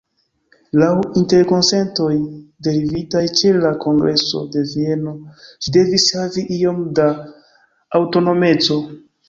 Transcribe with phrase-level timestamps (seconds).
[0.83, 0.87] Laŭ
[1.19, 2.07] interkonsentoj
[2.69, 7.09] derivitaj ĉe la Kongreso de Vieno ĝi devis havi iom da
[8.01, 8.83] aŭtonomeco.